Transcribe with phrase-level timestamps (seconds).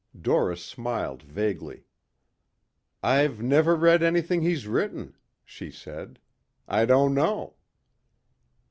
[0.19, 1.85] Doris smiled vaguely.
[3.03, 6.17] "I've never read anything he's written," she said.
[6.67, 7.57] "I don't know."